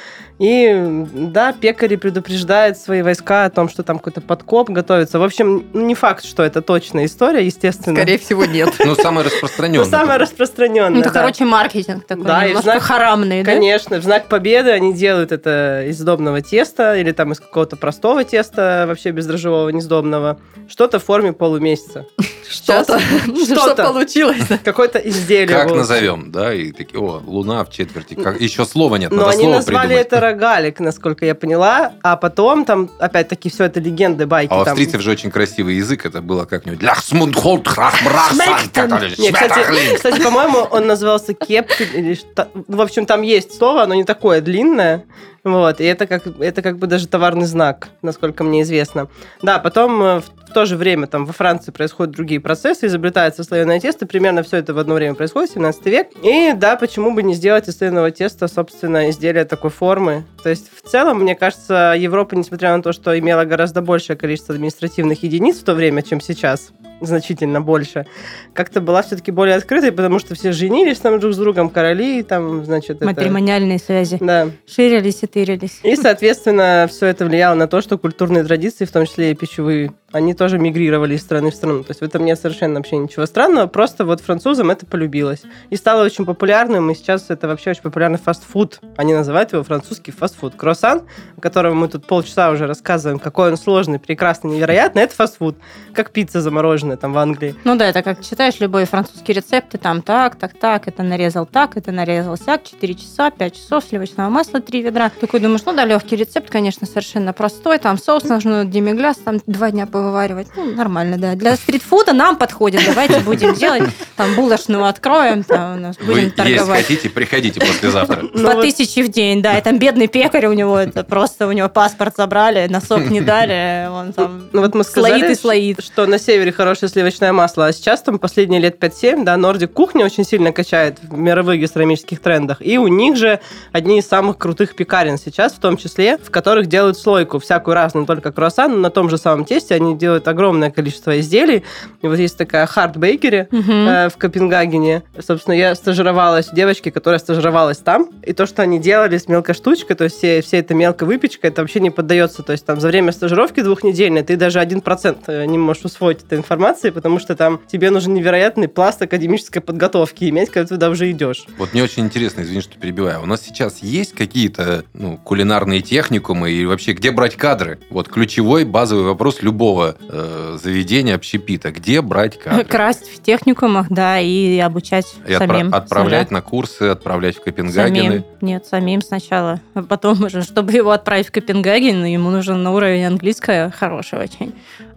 [0.42, 5.20] И да, пекари предупреждают свои войска о том, что там какой-то подкоп готовится.
[5.20, 7.94] В общем, ну, не факт, что это точная история, естественно.
[7.96, 8.70] Скорее всего, нет.
[8.84, 9.84] Ну, самое Но распространенное.
[9.86, 10.90] самое распространенное.
[10.90, 13.52] Ну, это, короче, маркетинг такой Да, немножко знак- харамный, да?
[13.52, 18.24] Конечно, в знак победы они делают это из сдобного теста или там из какого-то простого
[18.24, 20.40] теста, вообще бездрожжевого, несдобного.
[20.68, 22.06] Что-то в форме полумесяца.
[22.48, 22.98] Что-то.
[22.98, 23.84] Что Что-то.
[23.84, 24.42] получилось?
[24.64, 25.56] Какое-то изделие.
[25.56, 26.52] Как назовем, да?
[26.52, 28.14] И такие, о, луна в четверти.
[28.42, 30.08] Еще слова нет, Но надо они слово назвали придумать.
[30.32, 31.92] Это рогалик, насколько я поняла.
[32.02, 34.52] А потом там, опять-таки, все это легенды, байки.
[34.52, 34.72] А у там.
[34.72, 36.06] австрийцев же очень красивый язык.
[36.06, 36.82] Это было как-нибудь...
[36.82, 42.48] «Ляхсмундхолд храхмрахсан», как-то, Не, кстати, кстати, по-моему, он назывался кепки или что.
[42.68, 45.04] В общем, там есть слово, оно не такое длинное.
[45.44, 49.08] Вот, и это как, это как бы даже товарный знак, насколько мне известно.
[49.42, 53.42] Да, потом э, в, в то же время там во Франции происходят другие процессы, изобретается
[53.42, 56.08] слоеное тесто, примерно все это в одно время происходит, 17 век.
[56.22, 60.26] И да, почему бы не сделать из слоеного теста, собственно, изделие такой формы.
[60.42, 64.54] То есть в целом, мне кажется, Европа, несмотря на то, что имела гораздо большее количество
[64.54, 68.06] административных единиц в то время, чем сейчас, значительно больше,
[68.52, 72.64] как-то была все-таки более открытой, потому что все женились там друг с другом, короли, там,
[72.64, 73.06] значит, это...
[73.06, 74.18] Матримониальные связи.
[74.20, 74.50] Да.
[74.66, 75.80] Ширились и тырились.
[75.82, 79.92] И, соответственно, все это влияло на то, что культурные традиции, в том числе и пищевые,
[80.12, 81.82] они тоже мигрировали из страны в страну.
[81.82, 85.42] То есть в этом нет совершенно вообще ничего странного, просто вот французам это полюбилось.
[85.70, 88.80] И стало очень популярным, и сейчас это вообще очень популярный фастфуд.
[88.96, 90.54] Они называют его французский фастфуд.
[90.54, 91.02] Круассан,
[91.36, 95.56] о котором мы тут полчаса уже рассказываем, какой он сложный, прекрасный, невероятный, это фастфуд.
[95.94, 97.54] Как пицца замороженная там в Англии.
[97.64, 101.46] Ну да, это как читаешь любой французский рецепт, и там так, так, так, это нарезал
[101.46, 105.10] так, это нарезал сяк, 4 часа, 5 часов, сливочного масла 3 ведра.
[105.20, 109.70] Такой думаешь, ну да, легкий рецепт, конечно, совершенно простой, там соус нужно демигляс, там два
[109.70, 111.34] дня повываривать, ну нормально, да.
[111.34, 113.84] Для стритфуда нам подходит, давайте будем делать,
[114.16, 116.80] там булочную откроем, там у нас Вы будем есть торговать.
[116.86, 118.22] хотите, приходите послезавтра.
[118.34, 121.46] Ну По вот- тысяче в день, да, и там бедный пекарь у него, это просто
[121.46, 125.36] у него паспорт забрали, носок не дали, он там Ну вот мы слоит сказали, и
[125.36, 125.84] слоит.
[125.84, 127.66] что на севере хорошее сливочное масло.
[127.66, 132.20] А сейчас там последние лет 5-7, да, Нордик кухня очень сильно качает в мировых гастрономических
[132.20, 132.58] трендах.
[132.60, 133.40] И у них же
[133.72, 138.06] одни из самых крутых пекарен сейчас, в том числе, в которых делают слойку всякую разную,
[138.06, 141.62] только круассан, но на том же самом тесте они делают огромное количество изделий.
[142.02, 143.72] И вот есть такая Hard Bakery Мгм.
[143.88, 145.02] э, в Копенгагене.
[145.18, 148.08] Собственно, я стажировалась у девочки, которая стажировалась там.
[148.24, 151.48] И то, что они делали с мелкой штучкой, то есть все, вся эта мелкая выпечка,
[151.48, 152.42] это вообще не поддается.
[152.42, 156.38] То есть там за время стажировки двухнедельной ты даже один процент не можешь усвоить этой
[156.38, 161.10] информации, потому что там тебе нужен невероятный пласт академической подготовки иметь, когда ты туда уже
[161.10, 161.44] идешь.
[161.58, 163.22] Вот мне очень интересно, извини, что перебиваю.
[163.22, 167.78] У нас сейчас есть какие-то ну, кулинарные техникумы и вообще где брать кадры?
[167.90, 171.70] Вот ключевой базовый вопрос любого э, заведения общепита.
[171.70, 172.64] Где брать кадры?
[172.64, 175.74] Красть в техникумах, да, и обучать И отпра- самим.
[175.74, 176.36] отправлять себя.
[176.38, 178.08] на курсы, отправлять в Копенгагены.
[178.08, 178.24] Самим.
[178.40, 179.60] Нет, самим сначала.
[179.74, 184.52] А потом уже, чтобы его отправить в Копенгаген, ему нужен на уровень английского хороший очень.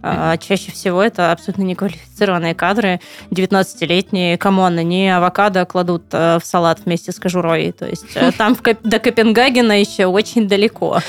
[0.08, 6.46] А чаще всего это абсолютно неквалифицированные кадры, 19-летние, come on, они авокадо кладут э, в
[6.46, 7.72] салат вместе с кожурой.
[7.72, 11.00] То есть э, там до Копенгагена еще очень далеко.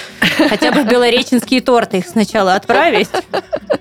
[0.49, 3.10] Хотя бы белореченские торты их сначала отправить.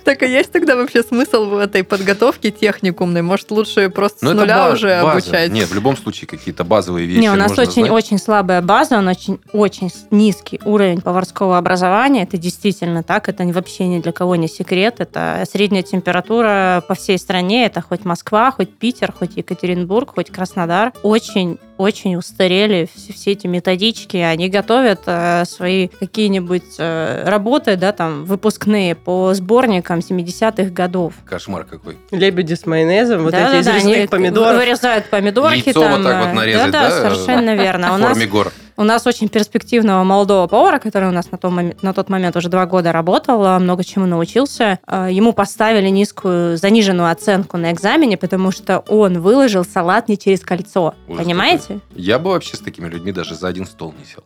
[0.05, 3.23] Так и есть тогда вообще смысл в этой подготовке техникумной?
[3.23, 5.51] Может, лучше просто Ну, с нуля уже обучать?
[5.51, 7.91] Нет, в любом случае какие-то базовые вещи Не, у нас нужно очень, знать.
[7.91, 12.23] очень слабая база, он очень, очень низкий уровень поварского образования.
[12.23, 15.01] Это действительно так, это вообще ни для кого не секрет.
[15.07, 17.67] Это средняя температура по всей стране.
[17.67, 20.93] Это хоть Москва, хоть Питер, хоть Екатеринбург, хоть Краснодар.
[21.03, 27.93] Очень очень устарели все, все эти методички, они готовят э, свои какие-нибудь э, работы, да,
[27.93, 31.13] там, выпускные по сборникам 70-х годов.
[31.27, 31.99] Кошмар какой.
[32.11, 34.57] Лебеди с майонезом, вот Да, эти да, из да, помидоров.
[34.57, 35.93] Вырезают помидорки Яйцо там.
[35.97, 37.93] вот так вот э, нарезать, да, да, совершенно верно.
[37.93, 38.53] У в нас форме гор.
[38.77, 42.49] У нас очень перспективного молодого повара, который у нас на, том, на тот момент уже
[42.49, 44.79] два года работал, а, много чему научился.
[44.87, 50.41] А, Ему поставили низкую, заниженную оценку на экзамене, потому что он выложил салат не через
[50.41, 50.95] кольцо.
[51.09, 51.81] Ужас Понимаете?
[51.95, 54.23] Я бы вообще с такими людьми даже за один стол не сел.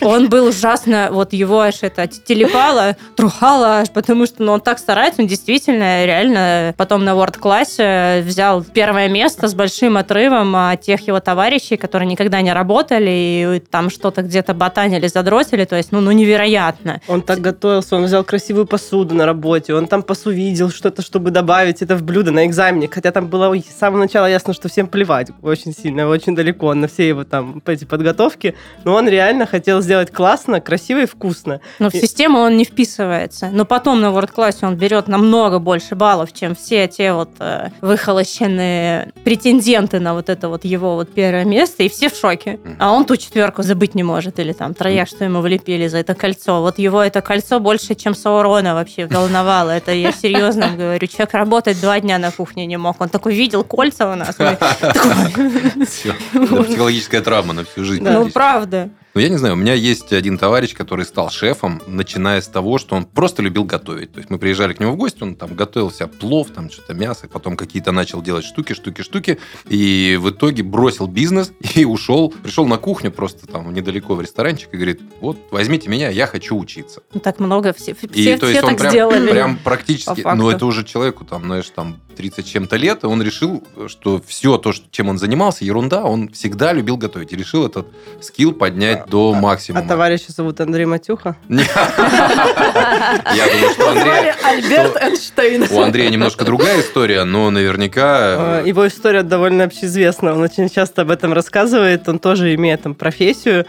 [0.00, 4.78] Он был ужасно, вот его аж это телепало, трухало аж, потому что ну, он так
[4.78, 10.82] старается, он действительно реально потом на World классе взял первое место с большим отрывом от
[10.82, 15.92] тех его товарищей, которые никогда не работали и там что-то где-то ботанили, задротили, то есть,
[15.92, 17.00] ну, ну невероятно.
[17.08, 21.82] Он так готовился, он взял красивую посуду на работе, он там посувидел что-то, чтобы добавить
[21.82, 25.28] это в блюдо на экзамене, хотя там было с самого начала ясно, что всем плевать
[25.42, 30.10] очень сильно, очень далеко на все его там эти подготовки, но он реально хотел сделать
[30.10, 31.60] классно, красиво и вкусно.
[31.78, 33.50] Но в И- систему он не вписывается.
[33.52, 37.68] Но потом на World классе он берет намного больше баллов, чем все те вот э,
[37.80, 42.58] выхолощенные претенденты на вот это вот его вот первое место, и все в шоке.
[42.78, 46.14] А он ту четверку забыть не может, или там трояк, что ему влепили за это
[46.14, 46.62] кольцо.
[46.62, 49.70] Вот его это кольцо больше, чем Саурона вообще волновало.
[49.70, 51.06] Это я серьезно говорю.
[51.06, 52.98] Человек работать два дня на кухне не мог.
[53.00, 54.34] Он такой видел кольца у нас.
[54.36, 58.02] Психологическая травма на всю жизнь.
[58.02, 58.88] Ну, правда.
[59.14, 62.78] Ну, я не знаю, у меня есть один товарищ, который стал шефом, начиная с того,
[62.78, 64.12] что он просто любил готовить.
[64.12, 66.94] То есть мы приезжали к нему в гости, он там готовил себе плов, там что-то
[66.94, 72.34] мясо, потом какие-то начал делать штуки, штуки, штуки, и в итоге бросил бизнес и ушел,
[72.42, 76.58] пришел на кухню просто там недалеко в ресторанчик и говорит, вот, возьмите меня, я хочу
[76.58, 77.02] учиться.
[77.12, 79.30] Ну, Так много, все, И все, то все есть он так прям, сделали.
[79.30, 80.42] прям практически, факту.
[80.42, 84.20] ну это уже человеку там, знаешь, там 30 с чем-то лет, и он решил, что
[84.26, 87.32] все то, чем он занимался, ерунда, он всегда любил готовить.
[87.32, 87.86] И решил этот
[88.20, 89.86] скилл поднять до А максимума.
[89.86, 91.36] товарища зовут Андрей Матюха.
[91.48, 95.66] Я думаю, что Андрей- Альберт Эйнштейн.
[95.70, 98.60] у Андрея немножко другая история, но наверняка...
[98.62, 100.32] Э, Его история довольно общеизвестна.
[100.34, 102.08] Он очень часто об этом рассказывает.
[102.08, 103.66] Он тоже имеет там профессию.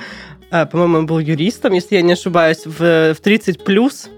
[0.52, 4.10] Э, По-моему, он был юристом, если я не ошибаюсь, в, в 30 плюс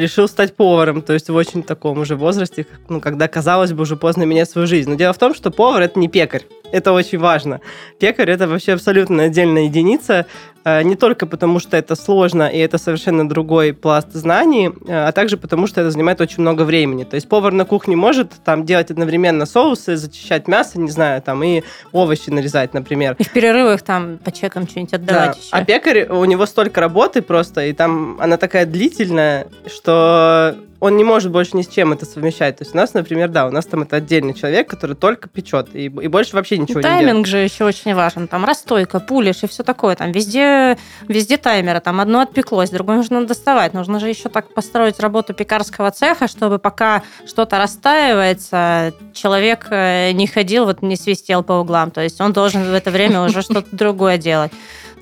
[0.00, 3.96] решил стать поваром, то есть в очень таком уже возрасте, ну, когда, казалось бы, уже
[3.96, 4.90] поздно менять свою жизнь.
[4.90, 6.46] Но дело в том, что повар– это не пекарь.
[6.72, 7.60] Это очень важно.
[7.98, 10.26] Пекарь– это вообще абсолютно отдельная единица,
[10.64, 15.36] не только потому, что это сложно, и это совершенно другой пласт знаний, э, а также
[15.36, 17.04] потому, что это занимает очень много времени.
[17.04, 21.42] То есть повар на кухне может там делать одновременно соусы, зачищать мясо, не знаю, там
[21.42, 23.16] и овощи нарезать, например.
[23.18, 24.96] И в перерывах там по чекам что-нибудь Да.
[24.98, 25.48] отдавать еще.
[25.52, 31.04] А пекарь, у него столько работы просто, и там она такая длительная, что он не
[31.04, 32.56] может больше ни с чем это совмещать.
[32.56, 35.68] То есть у нас, например, да, у нас там это отдельный человек, который только печет,
[35.74, 36.98] и, и больше вообще ничего не делает.
[37.00, 38.26] Тайминг же еще очень важен.
[38.26, 39.94] Там расстойка, пулиш и все такое.
[39.94, 41.80] Там везде, везде таймеры.
[41.80, 43.74] Там одно отпеклось, другое нужно доставать.
[43.74, 50.26] Нужно же еще так построить работу пекарского цеха, чтобы пока что-то расстаивается, человек э, не
[50.26, 51.90] ходил, вот не свистел по углам.
[51.90, 54.52] То есть он должен в это время уже что-то другое делать.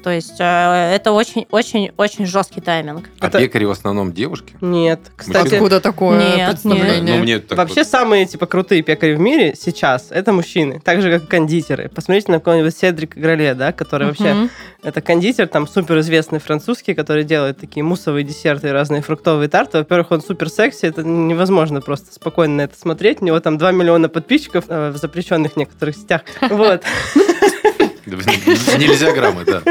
[0.02, 3.10] То есть э, это очень-очень-очень жесткий тайминг.
[3.20, 4.54] А Это- пекари в основном девушки?
[4.60, 5.00] Нет.
[5.16, 7.16] Кстати, Откуда такое Нет, представление?
[7.16, 11.02] Ну, мне так Вообще вот- самые типа крутые пекари в мире сейчас это мужчины, так
[11.02, 11.88] же как кондитеры.
[11.88, 14.48] Посмотрите на какого-нибудь Седрик Гроле, да, который вообще
[14.82, 19.78] это кондитер, там супер известный французский, который делает такие муссовые десерты и разные фруктовые тарты.
[19.78, 23.20] Во-первых, он супер секси, это невозможно просто спокойно на это смотреть.
[23.20, 26.22] У него там 2 миллиона подписчиков э, в запрещенных некоторых сетях.
[26.50, 26.82] Вот.
[28.16, 29.62] Нельзя граммы, да.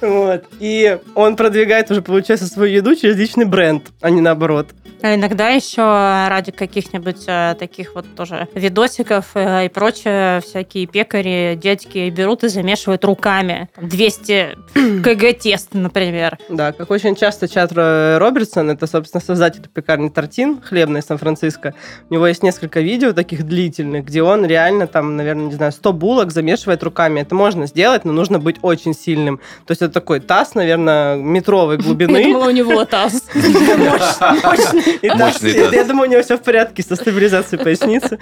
[0.00, 0.44] Вот.
[0.60, 4.68] И он продвигает уже, получается, свою еду через личный бренд, а не наоборот.
[5.02, 11.54] А иногда еще ради каких-нибудь э, таких вот тоже видосиков э, и прочее всякие пекари,
[11.54, 13.68] дядьки берут и замешивают руками.
[13.74, 14.56] Там 200
[15.04, 16.38] кг теста, например.
[16.48, 21.74] Да, как очень часто Чат Ро- Робертсон, это, собственно, создатель пекарни Тортин, хлебной Сан-Франциско,
[22.08, 25.92] у него есть несколько видео таких длительных, где он реально там, наверное, не знаю, 100
[25.92, 27.20] булок замешивает руками.
[27.20, 29.38] Это можно сделать, но нужно быть очень сильным.
[29.66, 32.24] То есть это такой таз, наверное, метровой Я глубины.
[32.24, 33.24] думала, у него таз.
[33.34, 35.74] Мощный.
[35.74, 38.18] Я думаю, у него все в порядке со стабилизацией поясницы.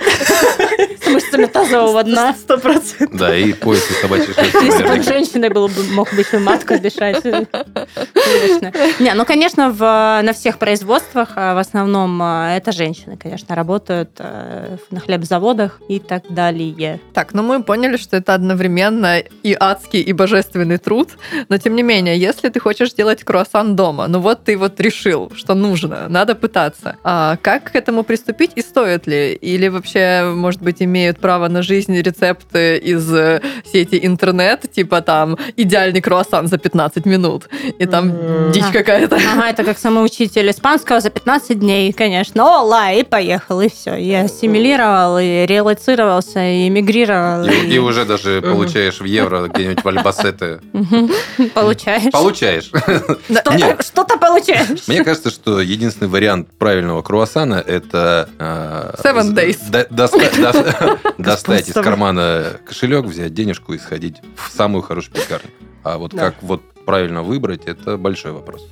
[1.02, 2.34] С мышцами тазового дна.
[2.34, 3.18] Сто процентов.
[3.18, 4.64] Да, и пояс из собачьей шерсти.
[4.64, 7.24] Если бы он женщиной был, бы, мог быть и матка дышать.
[7.24, 9.72] Не, ну, конечно,
[10.22, 15.98] на всех производствах а, в основном а, это женщины, конечно, работают э, на хлебзаводах и
[15.98, 17.00] так далее.
[17.12, 21.10] Так, ну мы поняли, что это одновременно и адский, и божественный труд.
[21.48, 25.30] Но тем не менее, если ты хочешь сделать круассан дома, ну вот ты вот решил,
[25.34, 26.96] что нужно, надо пытаться.
[27.04, 29.32] А как к этому приступить и стоит ли?
[29.34, 33.40] Или вообще, может быть, имеют право на жизнь рецепты из э,
[33.72, 38.52] сети интернет, типа там идеальный круассан за 15 минут, и там Мгм.
[38.52, 38.72] дичь А.
[38.72, 39.16] какая-то.
[39.16, 42.44] Ага, это как самый учитель испанского за 15 дней, конечно.
[42.44, 43.94] Ола, и поехал, и все.
[43.96, 47.44] И ассимилировал, и релацировался, и эмигрировал.
[47.46, 50.60] И, и уже даже получаешь в евро где-нибудь в Альбасете.
[51.54, 52.10] Получаешь.
[52.10, 52.64] Получаешь.
[52.64, 53.84] Что-то- Нет.
[53.84, 54.88] Что-то получаешь.
[54.88, 59.58] Мне кажется, что единственный вариант правильного круассана это э, Seven days.
[59.70, 65.50] до- доста- до- достать из кармана кошелек, взять денежку и сходить в самую хорошую пекарню.
[65.82, 68.66] А вот как вот правильно выбрать, это большой вопрос.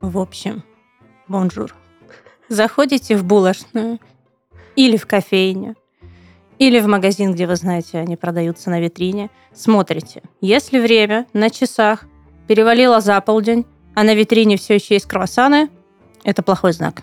[0.00, 0.62] В общем,
[1.28, 1.74] бонжур.
[2.48, 3.98] Заходите в булочную
[4.76, 5.76] или в кофейню,
[6.58, 10.22] или в магазин, где вы знаете, они продаются на витрине, смотрите.
[10.40, 12.04] Если время на часах
[12.46, 15.68] перевалило за полдень, а на витрине все еще есть круассаны,
[16.22, 17.02] это плохой знак.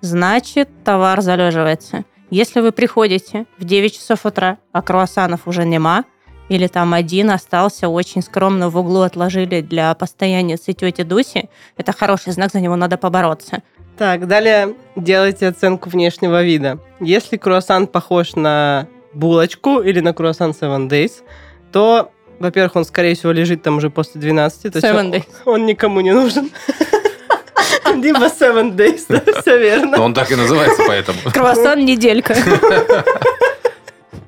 [0.00, 2.04] Значит, товар залеживается.
[2.30, 6.04] Если вы приходите в 9 часов утра, а круассанов уже нема,
[6.50, 12.32] или там один остался очень скромно в углу отложили для постоянницы тети Дуси, это хороший
[12.32, 13.62] знак, за него надо побороться.
[13.96, 16.78] Так, далее делайте оценку внешнего вида.
[17.00, 21.22] Если круассан похож на булочку или на круассан Seven Days,
[21.70, 22.10] то,
[22.40, 24.62] во-первых, он, скорее всего, лежит там уже после 12.
[24.72, 25.24] То есть Seven он- days.
[25.44, 26.50] Он никому не нужен.
[27.94, 29.98] Либо Seven Days, да, все верно.
[29.98, 31.18] Но он так и называется, поэтому.
[31.32, 32.34] Круассан неделька.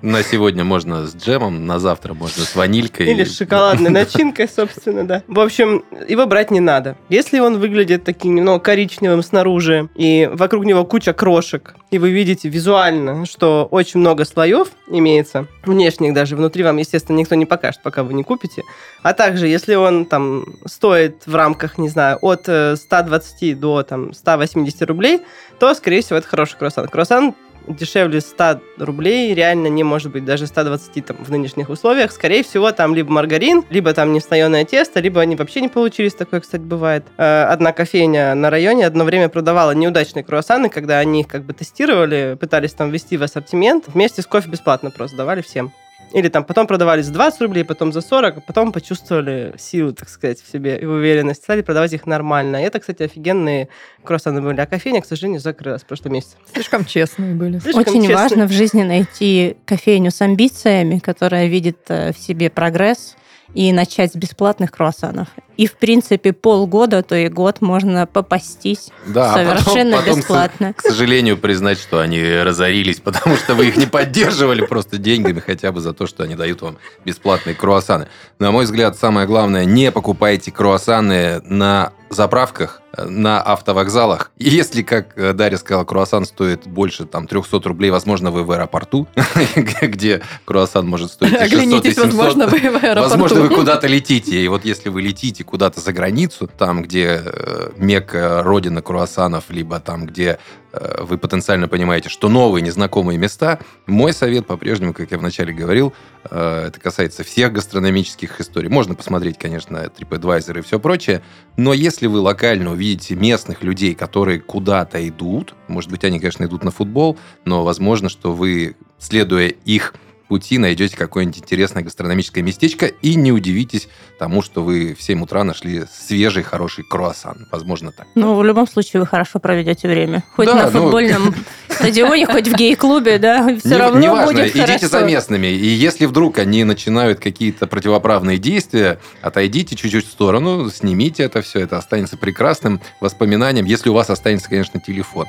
[0.01, 3.07] На сегодня можно с джемом, на завтра можно с ванилькой.
[3.07, 5.23] Или с шоколадной начинкой, собственно, да.
[5.29, 6.97] В общем, его брать не надо.
[7.09, 12.49] Если он выглядит таким немного коричневым снаружи, и вокруг него куча крошек, и вы видите
[12.49, 18.03] визуально, что очень много слоев имеется, внешних даже, внутри вам, естественно, никто не покажет, пока
[18.03, 18.63] вы не купите.
[19.03, 24.15] А также, если он там стоит в рамках, не знаю, от э, 120 до там
[24.15, 25.21] 180 рублей,
[25.59, 26.89] то, скорее всего, это хороший круассан.
[26.89, 27.35] Круассан
[27.69, 32.13] дешевле 100 рублей реально не может быть даже 120 там, в нынешних условиях.
[32.13, 36.15] Скорее всего, там либо маргарин, либо там неслоеное тесто, либо они вообще не получились.
[36.15, 37.05] Такое, кстати, бывает.
[37.17, 41.53] Э, Одна кофейня на районе одно время продавала неудачные круассаны, когда они их как бы
[41.53, 43.85] тестировали, пытались там ввести в ассортимент.
[43.89, 45.73] Вместе с кофе бесплатно просто давали всем.
[46.13, 50.09] Или там потом продавали за 20 рублей, потом за 40, а потом почувствовали силу, так
[50.09, 51.43] сказать, в себе и уверенность.
[51.43, 52.57] Стали продавать их нормально.
[52.57, 53.69] И это, кстати, офигенные
[54.05, 54.61] круассаны были.
[54.61, 56.37] А кофейня, к сожалению, закрылась в прошлом месяце.
[56.53, 57.59] Слишком честные были.
[57.59, 58.17] Слишком Очень честно.
[58.17, 63.17] важно в жизни найти кофейню с амбициями, которая видит э, в себе прогресс,
[63.55, 65.29] и начать с бесплатных круассанов.
[65.59, 70.19] И, в принципе, полгода, то и год можно попастись Да, а потом- совершенно потом, к-
[70.19, 70.73] бесплатно.
[70.75, 75.71] К сожалению, признать, что они разорились, потому что вы их не поддерживали просто деньгами хотя
[75.71, 78.09] бы за то, что они дают вам бесплатные круассаны.
[78.39, 84.31] На мой взгляд, самое главное, не покупайте круассаны на заправках, э, на автовокзалах.
[84.39, 88.51] И если, как э, Дарья сказала, круассан стоит больше там 300 рублей, возможно, вы в
[88.53, 89.09] аэропорту,
[89.83, 92.05] где круассан может стоить и 600, и Оглянитесь, 700.
[92.05, 93.01] возможно, вы в аэропорту.
[93.01, 94.43] Возможно, вы куда-то летите.
[94.43, 99.81] И вот если вы летите куда-то за границу, там, где э, мекка, родина круассанов, либо
[99.81, 100.39] там, где
[100.73, 105.93] вы потенциально понимаете, что новые незнакомые места, мой совет по-прежнему, как я вначале говорил,
[106.31, 108.69] э, это касается всех гастрономических историй.
[108.69, 111.23] Можно посмотреть, конечно, TripAdvisor и все прочее,
[111.57, 116.65] но если вы локально увидите местных людей, которые куда-то идут, может быть, они, конечно, идут
[116.65, 119.95] на футбол, но возможно, что вы, следуя их
[120.33, 123.87] пути найдете какое-нибудь интересное гастрономическое местечко и не удивитесь
[124.19, 127.47] тому, что вы в 7 утра нашли свежий, хороший круассан.
[127.53, 128.07] Возможно, так.
[128.15, 130.23] Ну, в любом случае, вы хорошо проведете время.
[130.35, 131.35] Хоть Да, на ну- футбольном
[131.69, 134.89] стадионе, хоть в гей-клубе, да, все Не- равно неважно, будет идите хорошо.
[134.89, 135.49] за местными.
[135.49, 141.61] И если вдруг они начинают какие-то противоправные действия, отойдите чуть-чуть в сторону, снимите это все,
[141.61, 145.27] это останется прекрасным воспоминанием, если у вас останется, конечно, телефон.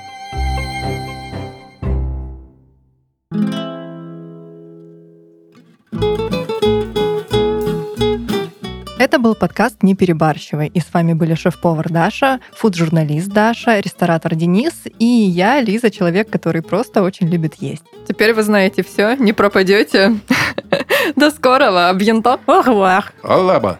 [9.24, 10.68] был подкаст «Не перебарщивай».
[10.68, 16.62] И с вами были шеф-повар Даша, фуд-журналист Даша, ресторатор Денис и я, Лиза, человек, который
[16.62, 17.84] просто очень любит есть.
[18.06, 20.20] Теперь вы знаете все, не пропадете.
[21.16, 22.38] До скорого, абьянто.
[22.46, 23.14] Охвах.
[23.24, 23.80] Алаба.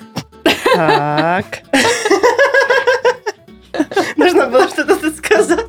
[0.74, 1.46] Так.
[4.16, 5.63] Нужно было что-то сказать.